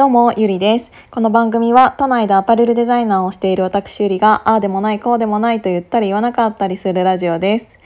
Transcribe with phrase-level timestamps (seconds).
[0.00, 0.90] どうも、ゆりです。
[1.10, 7.78] この番組は都内でアパレルデザイナーをしている私ゆりが、ああでもない、こうでもないと言ったり言わなかったりするラジオです。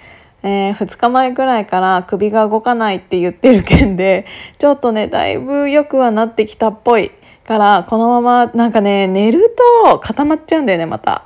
[0.45, 4.27] えー、2日前くらいから首が動かないって言ってる件で、
[4.59, 7.11] ちょっとね、だいぶ良くはなってきたっぽい。
[7.45, 9.53] から、このままなんかね、寝る
[9.85, 11.25] と固まっちゃうんだよね、また。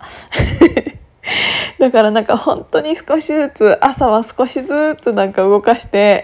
[1.79, 6.23] だからなんか本当に少しずつ、朝は少しずつなんか動かして、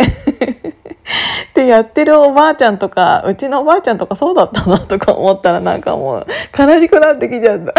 [1.54, 7.74] でやってるおばあちゃんとかうちのおばあちゃんとかそうだったなとか思ったらなんかもう悲しくなってきちゃった。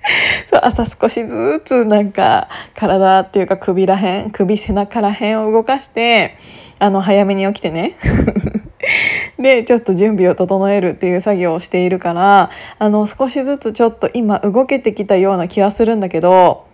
[0.50, 6.36] そう朝少しずつなんか体っていうか首らへん首背中らへんを動かして
[6.78, 7.96] あの早めに起きてね。
[9.38, 16.64] でちょっと準備を整えるっていう作業をしているからあの少しずつちょっと今動けてきたような気はするんだけど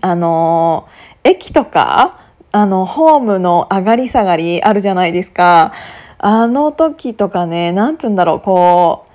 [0.00, 0.86] あの
[1.24, 2.21] 駅とか
[2.52, 5.72] あのホームの上がり下がりあるじゃないですか
[6.18, 9.06] あの時とかねなんつうんだろうこ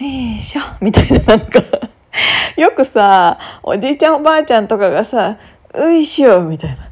[0.00, 1.60] う「よいしょ」みたいななんか
[2.56, 5.38] よくさおじいちゃんおばあちゃんとかがさ
[5.74, 6.90] 「ういしょ」みたいな。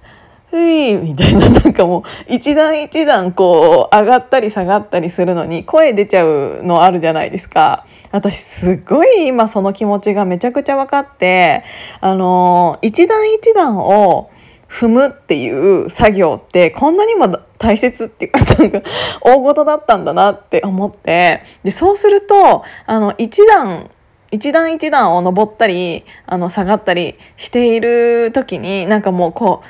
[0.53, 2.03] ういみたいななんかもう
[2.35, 11.65] 一段一段こう上がったり下がったりするのに声出ちゃうのあるじゃないですか私すごい今その気持ちがめちゃくちゃ分かって
[12.01, 14.31] あの一段一段を
[14.73, 17.29] 踏むっていう作業ってこんなにも
[17.59, 18.83] 大切っていうかなんか
[19.21, 23.91] 大事だったんだなって思ってでそうするとあの一段
[24.31, 29.63] 一段一段を登ったりあの下がったりしている時になんかもうこ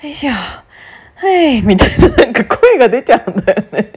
[0.06, 3.92] よいしょはい」みたいななんか声が出ちゃうんだよね。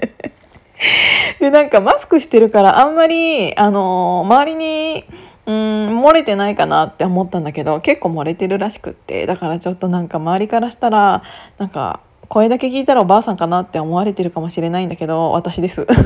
[1.40, 5.06] でなんかマスクしてるからあんまりあの周りに
[5.50, 11.23] うん漏れてないかなって思ったんだけど結構漏れてるらしくってだからちょっとなんか周りからしたら
[11.58, 15.88] なんか声だけ聞いたらおばあさんかなって思われてるかもしれないんだけど私です。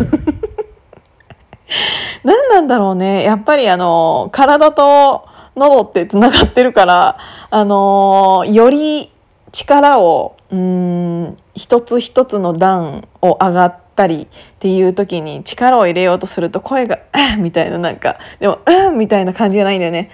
[2.24, 5.26] 何なんだろうねやっぱりあの体と
[5.58, 7.18] 喉ってつながってるから
[7.50, 9.12] あのより
[9.52, 14.28] 力をうん一つ一つの段を上がったりっ
[14.60, 20.10] ていう時に力を入れようとすると声が「あ みたいななんかでも「うん」みたいな感じがないんだよね。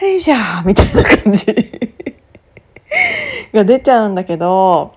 [0.00, 0.36] よいしょ
[0.66, 1.46] みたいな感じ
[3.54, 4.94] が出ちゃうんだけど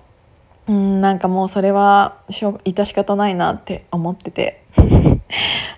[0.66, 4.64] うんなんかもうそれはしょ致し方ないなって思ってて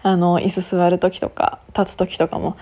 [0.02, 2.54] あの椅子座る時とか立つ時とかも「よ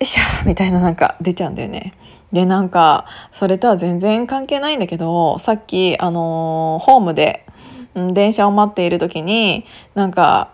[0.00, 1.94] いしょ」みたいななんか出ちゃうんだよね。
[2.32, 7.44] でなんかそれとは全然関係ないんだけどさっきあのホームで、
[7.94, 9.64] うん、電車を待っている時に
[9.94, 10.50] なんか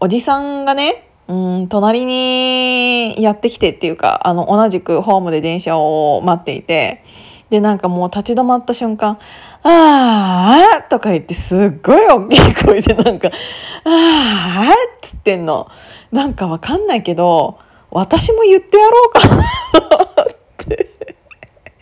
[0.00, 7.04] おじさんがねうん隣にやってきてっていうかあの同じくホームで電車を待っていて
[7.50, 9.18] でなんかもう立ち止まった瞬間
[9.62, 13.30] 「あー」とか言ってすっごい大きい声でなんか
[13.84, 15.68] 「あー」っつってんの
[16.10, 17.58] なんかわかんないけど
[17.90, 19.20] 私も言ってやろうか。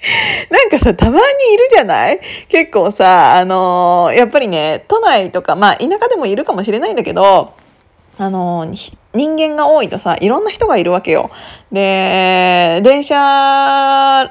[0.51, 1.17] なんかさ、たまに
[1.55, 2.21] いるじゃない？
[2.49, 7.55] 結構さ、あのーやっぱりね、都内とか、まあ田舎でもいるかもしれないんだけど、
[8.19, 11.31] あのー人間が多いとさ、いろんな人がいるわけよ。
[11.73, 14.31] で、電車っ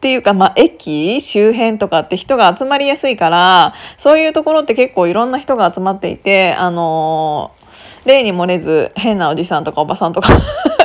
[0.00, 7.58] ていうか、まあ、駅周辺とかって人が集まりやすいから、そういうところって結構いろんな人が集まっていて、あのー
[8.06, 10.28] 例に漏れず変なおじさんとかおばさんとか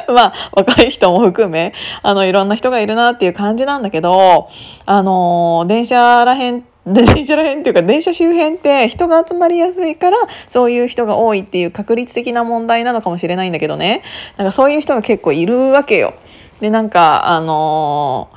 [0.13, 4.49] まあ若い人も含めあのいろんな人がいるなっていう感じなんだけど
[4.85, 10.17] あの電車らへん 電車らへんっていうか電車周辺って人が集まりやすいから
[10.49, 14.03] そういう人が多いっていう確率的な問題なのかもしれないんだけどね。
[14.35, 16.13] なんかそういう人が結構いるわけよ。
[16.59, 18.29] でなんかあの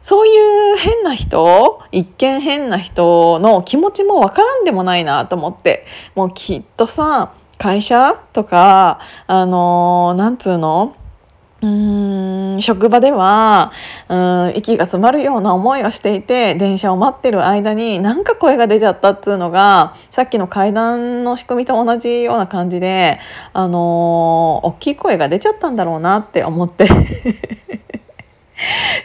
[0.00, 0.30] そうい
[0.74, 5.84] う変な人一見変な人の気持ちもわからんでもないなと思って。
[6.14, 10.94] もうきっとさ会社とかあのなんつうの？
[11.62, 13.70] うん職場では
[14.08, 23.20] うん息が詰まるような思いをしていて電車を待ってる間になんか声が出ちゃったっつうのがさっきの階段の仕組みと同じような感じで
[23.52, 26.86] あの大きい声が出ちゃったんだろうなって思って。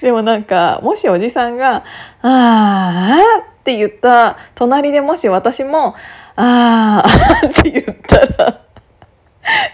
[0.02, 1.84] でもなんかもしおじさんが
[2.22, 5.96] 「あー」って言った隣でもし私も
[6.36, 8.65] 「あー」って言ったら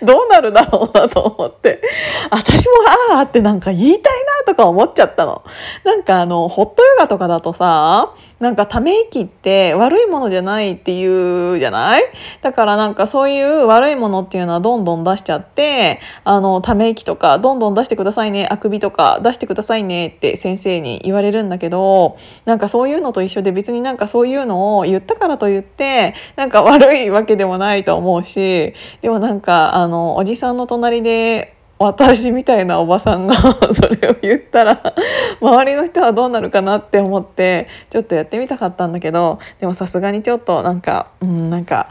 [0.01, 1.81] どうなるだろうなと思って。
[2.29, 2.71] 私も
[3.15, 4.30] 「ああ」ってなんか言いたいな
[4.61, 5.43] と思っちゃったの。
[5.83, 12.03] なんかあのホットヨガとかだとさなんかため息って悪いものじゃないっていうじゃない？
[12.41, 33.33] だからなんかそういう悪いものっていうのはどんどん出しちゃってあのため息とかどんどん出してくださいねあくびとか出してくださいねって先生に言われるんだけどなんかそういうのと一緒で別になんかそういうのを言ったからといってなんか悪いわけでもないと思うしでもなんかあのおじさんの隣で私みたいなおばさんが
[33.73, 34.93] それを言ったら
[35.41, 41.87] 周りの人はどうなるかなって思ってちょっとやってみたかったんだけどでもさすがにちょっとなんかうんなんか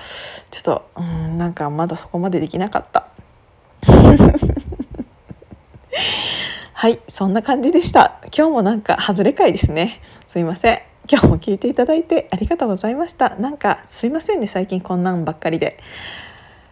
[0.51, 3.07] ちょっとうんなんかまだそこまでできなかった。
[6.73, 8.21] はいそんな感じでした。
[8.37, 10.01] 今日もなんか外れ会ですね。
[10.29, 10.79] すいません。
[11.11, 13.31] 今日も聞いていただいてありがとうございました。
[13.41, 15.79] なんかすいませんね最近こんなんばっかりで。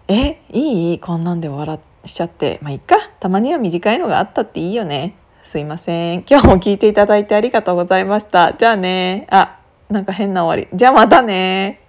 [0.06, 0.98] えいい？
[1.00, 2.96] こんなんで笑ってしちゃってまあいっか。
[3.20, 5.14] たまには短いのがあったっていいよね。
[5.44, 6.24] すいません。
[6.28, 8.52] 今日も聞いていただいてありがとうございました。
[8.54, 9.26] じゃあね。
[9.30, 10.76] あなんか変な終わり。
[10.76, 11.87] じゃあまたね。